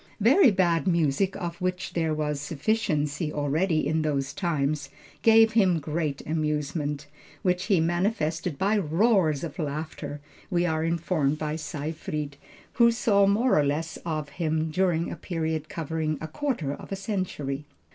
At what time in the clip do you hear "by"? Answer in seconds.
8.57-8.79, 11.37-11.55